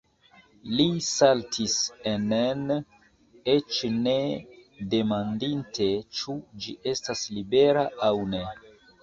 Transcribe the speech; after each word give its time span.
Li 0.77 0.85
saltis 1.07 1.75
enen, 2.11 2.63
eĉ 3.53 3.83
ne 4.07 4.15
demandinte, 4.95 5.89
ĉu 6.23 6.37
ĝi 6.65 6.75
estas 6.95 7.25
libera 7.39 7.87
aŭ 8.11 8.13
ne. 8.35 8.45